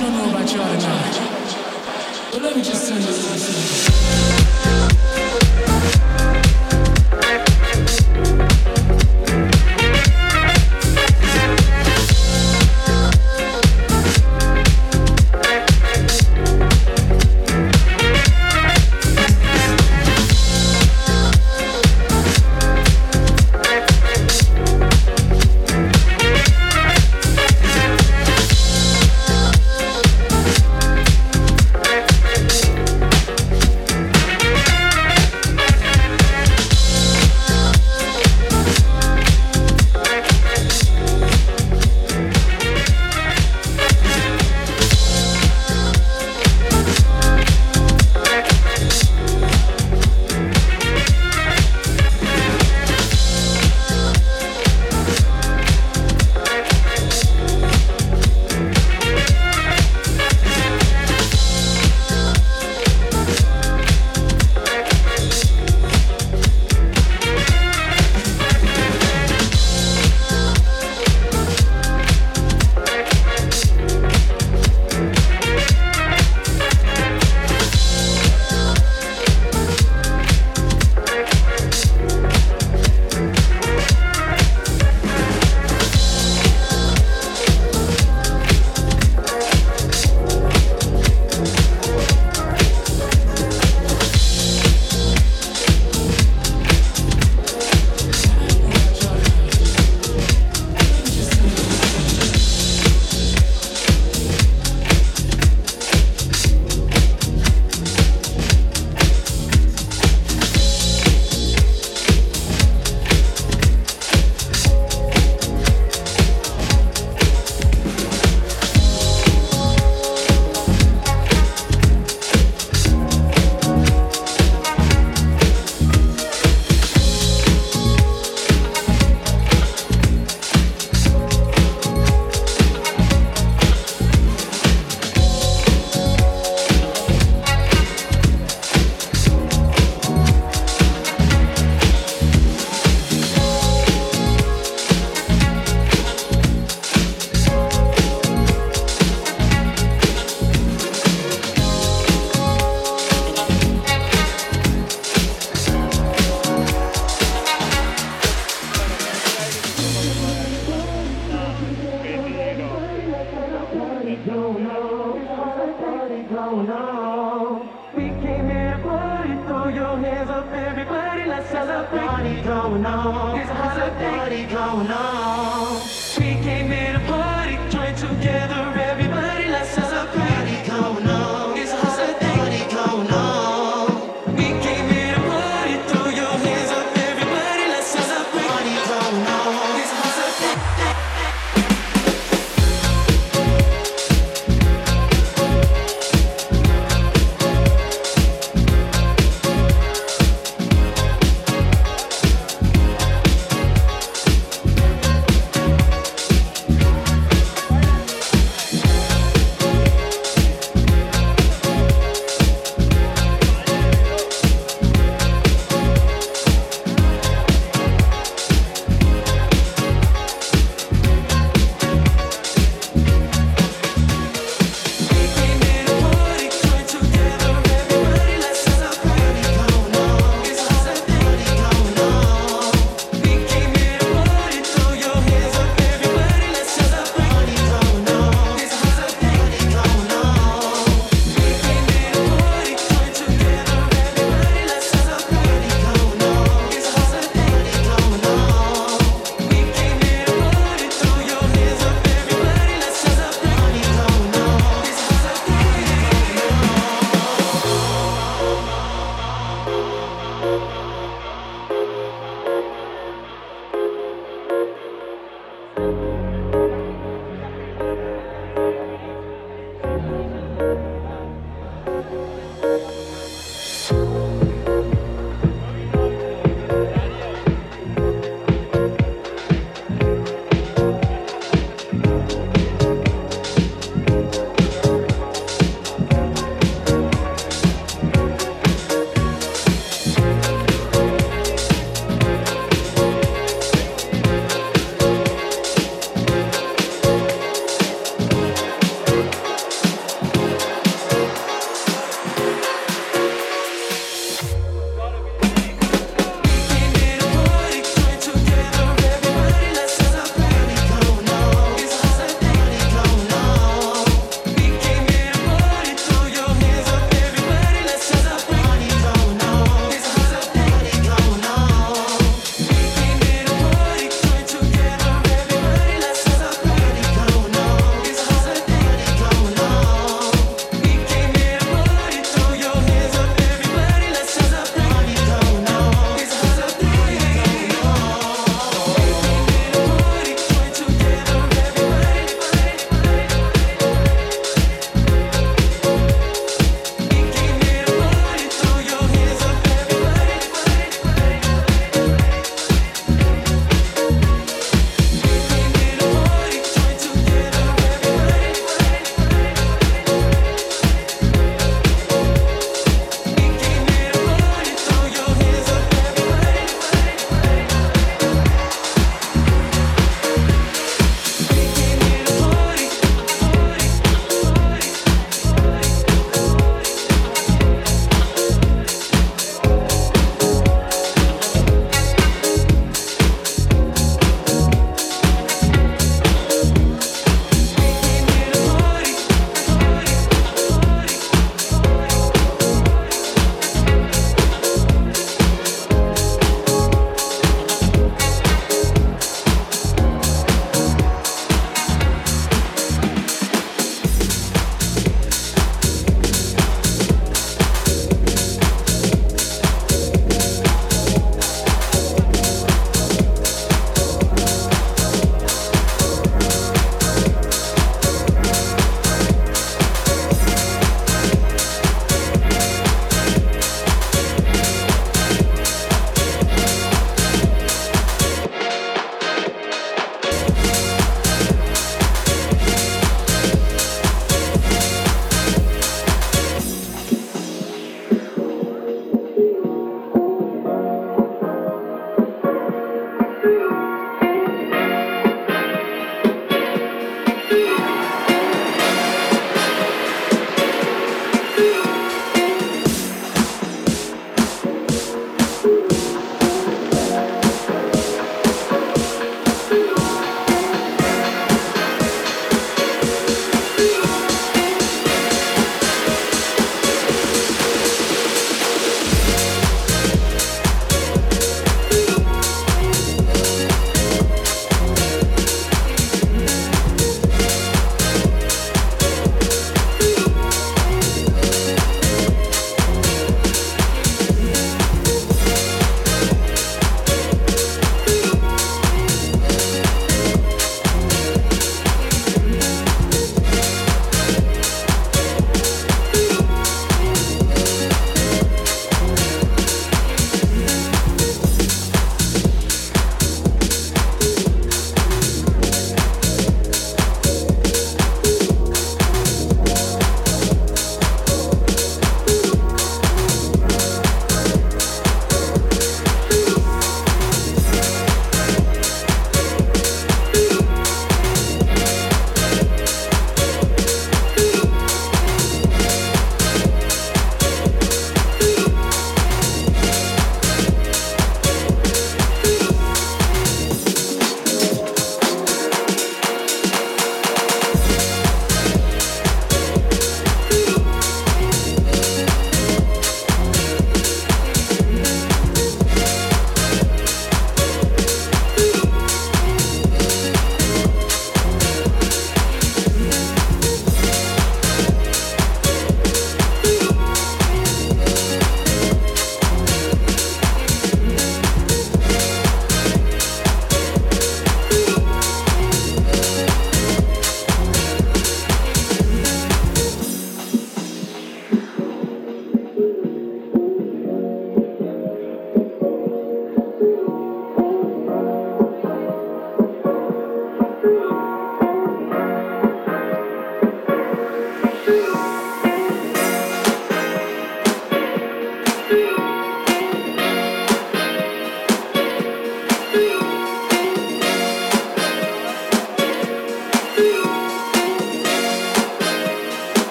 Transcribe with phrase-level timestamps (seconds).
[0.00, 4.59] I don't know about y'all tonight, but let me just send you to you.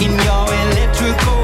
[0.00, 1.37] Wanna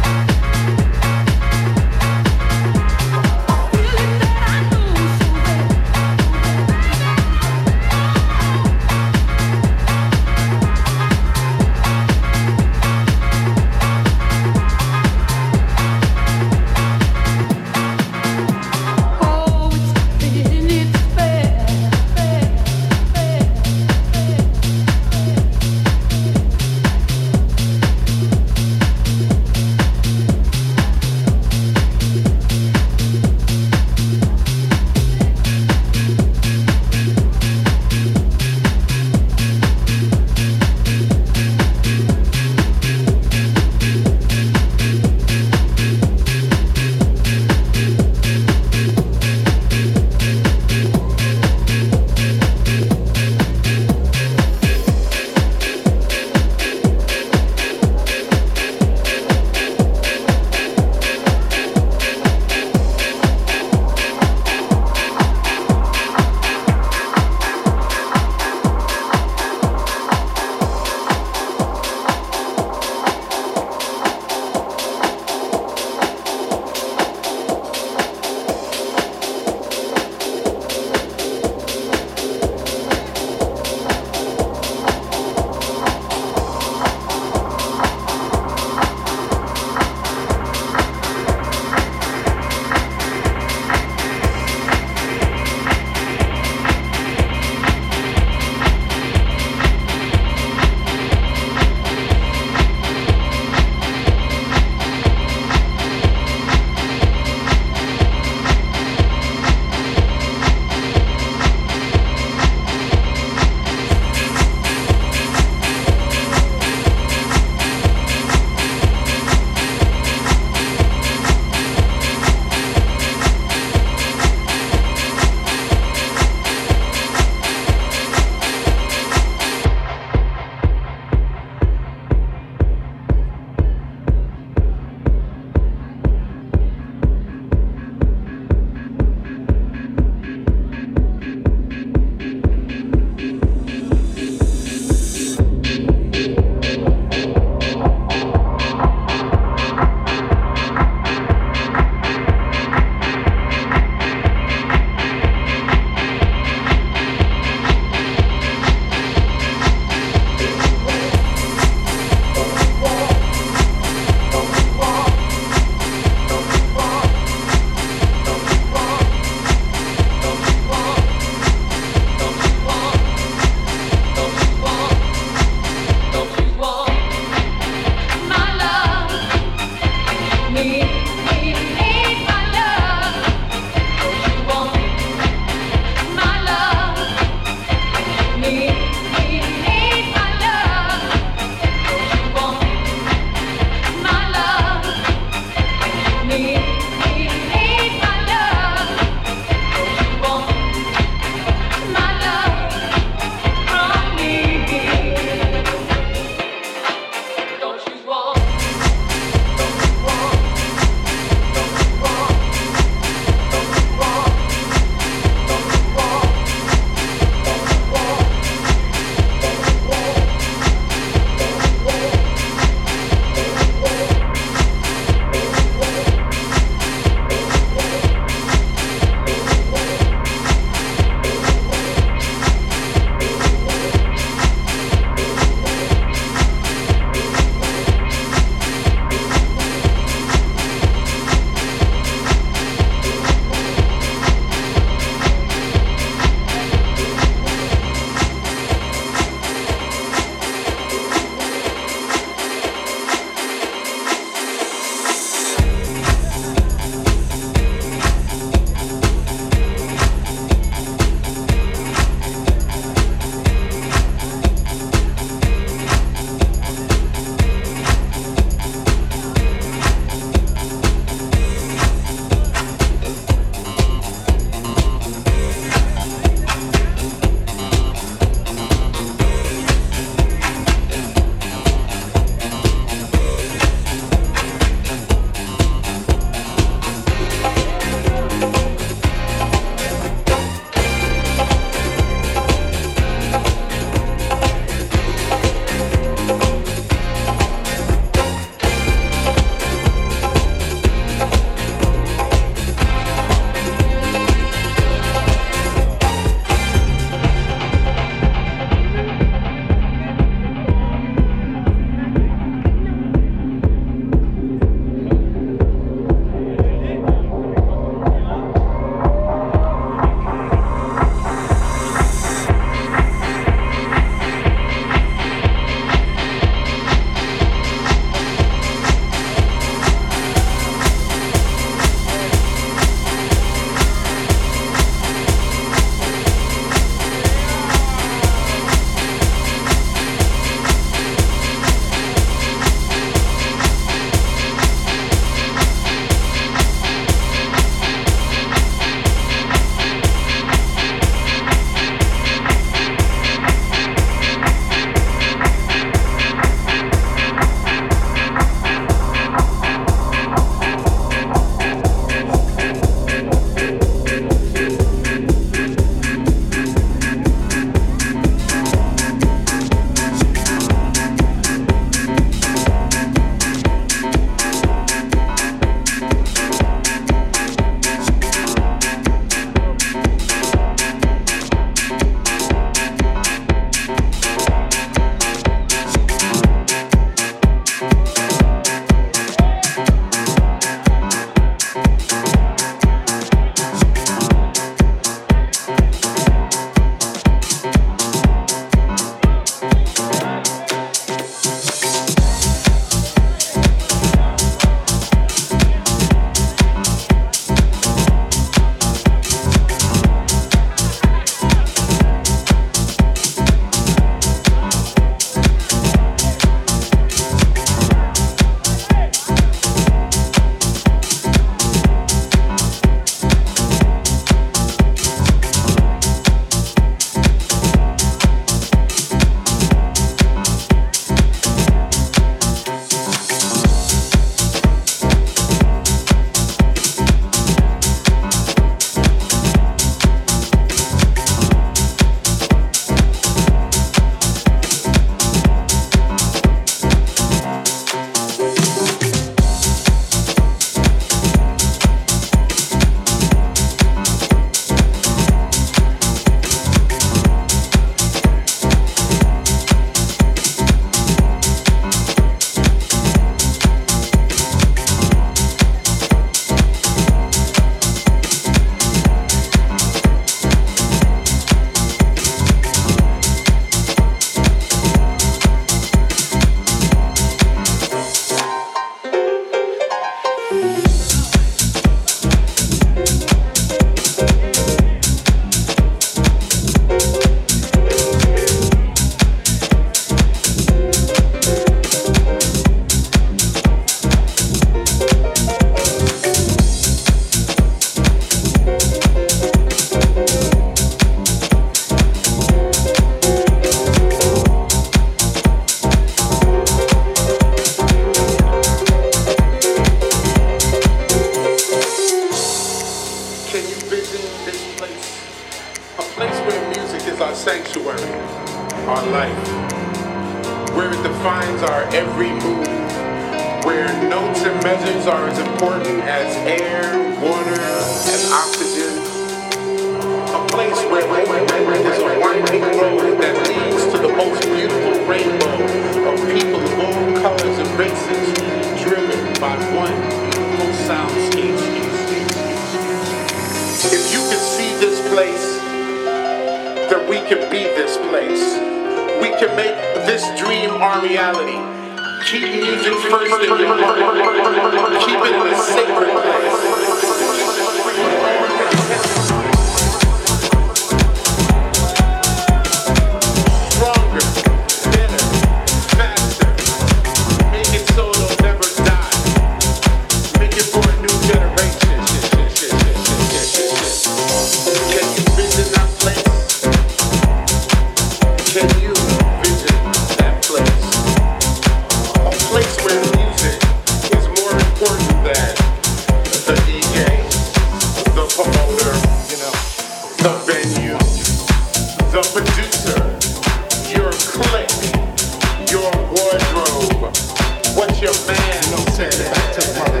[597.87, 600.00] that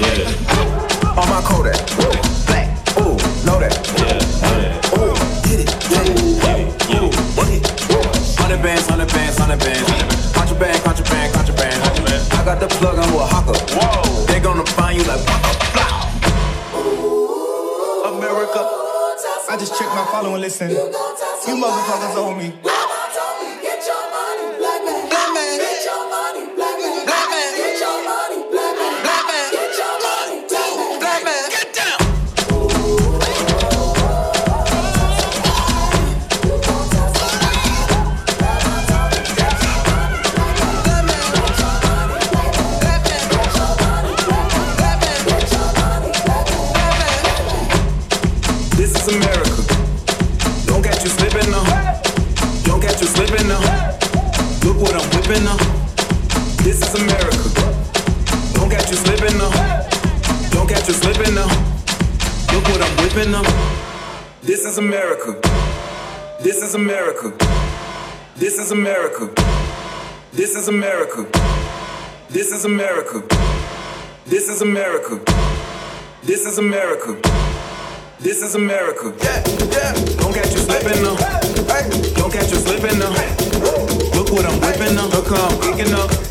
[0.00, 1.20] Yeah.
[1.20, 1.76] On my Kodak.
[2.46, 2.68] Black.
[2.96, 3.76] Ooh, know that.
[4.00, 4.96] Yeah.
[4.96, 5.12] Ooh,
[5.44, 5.70] get it.
[5.92, 6.16] Get it.
[6.40, 7.70] Get it.
[8.40, 10.32] Hundred bands, hundred bands, hundred bands.
[10.32, 11.82] Contraband, contraband, contraband.
[12.32, 13.30] I got the plug on with.
[13.76, 14.26] Whoa.
[14.26, 15.20] They gonna find you like
[18.06, 18.60] America.
[19.50, 20.70] I just checked my follow and listen.
[20.70, 22.54] You motherfuckers owe me.
[64.90, 65.40] America.
[66.40, 67.30] This is America.
[68.34, 69.30] This is America.
[70.32, 71.24] This is America.
[72.28, 73.22] This is America.
[74.26, 75.20] This is America.
[76.24, 77.14] This is America.
[78.18, 79.14] This is America.
[79.22, 79.92] Yeah, yeah.
[80.18, 81.14] Don't catch you slipping now.
[81.70, 82.12] Hey.
[82.14, 83.12] Don't catch you slipping now.
[83.12, 83.30] Hey.
[84.16, 85.12] Look what I'm whipping up.
[85.14, 86.29] Look how I'm kicking up.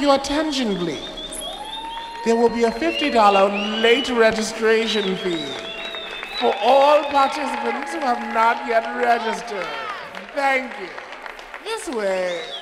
[0.00, 1.02] Your attention, please?
[2.24, 5.44] There will be a $50 late registration fee
[6.38, 9.66] for all participants who have not yet registered.
[10.34, 10.88] Thank you.
[11.64, 12.59] This way.